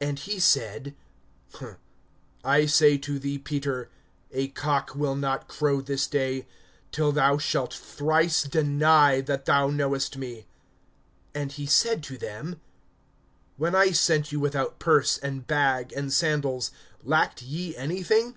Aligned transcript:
(34)And 0.00 0.18
he 0.20 0.38
said: 0.38 0.94
I 2.44 2.64
say 2.64 2.96
to 2.98 3.18
thee, 3.18 3.38
Peter, 3.40 3.90
a 4.30 4.46
cock 4.46 4.94
will 4.94 5.16
not 5.16 5.48
crow 5.48 5.80
this 5.80 6.06
day, 6.06 6.46
till 6.92 7.10
thou 7.10 7.38
shalt 7.38 7.74
thrice 7.74 8.44
deny 8.44 9.20
that 9.20 9.46
thou 9.46 9.70
knowest 9.70 10.16
me. 10.16 10.46
(35)And 11.34 11.50
he 11.50 11.66
said 11.66 12.04
to 12.04 12.16
them: 12.16 12.60
When 13.56 13.74
I 13.74 13.90
sent 13.90 14.30
you 14.30 14.38
without 14.38 14.78
purse, 14.78 15.18
and 15.18 15.44
bag, 15.44 15.92
and 15.96 16.12
sandals, 16.12 16.70
lacked 17.02 17.42
ye 17.42 17.74
anything? 17.76 18.36